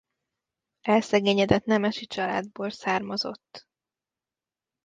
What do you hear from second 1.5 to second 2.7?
nemesi családból